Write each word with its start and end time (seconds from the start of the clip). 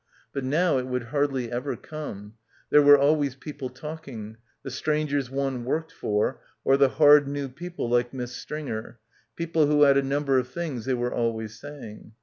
But 0.33 0.43
now 0.43 0.79
it 0.79 0.87
would 0.87 1.03
hardly 1.13 1.51
ever 1.51 1.75
come; 1.75 2.33
there 2.71 2.81
were 2.81 2.97
always 2.97 3.35
people 3.35 3.69
talking, 3.69 4.37
the 4.63 4.71
strangers 4.71 5.29
one 5.29 5.63
worked 5.63 5.91
for, 5.91 6.41
or 6.65 6.75
the 6.75 6.89
hard 6.89 7.27
new 7.27 7.47
people 7.47 7.87
like 7.87 8.11
Miss 8.11 8.31
Stringer, 8.35 8.97
people 9.35 9.67
who 9.67 9.83
had 9.83 9.97
a 9.97 10.01
number 10.01 10.39
of 10.39 10.47
things 10.47 10.85
they 10.85 10.95
were 10.95 11.13
always 11.13 11.59
saying. 11.59 12.13